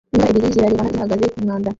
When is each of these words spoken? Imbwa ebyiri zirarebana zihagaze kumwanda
Imbwa 0.13 0.27
ebyiri 0.29 0.53
zirarebana 0.53 0.91
zihagaze 0.93 1.25
kumwanda 1.33 1.67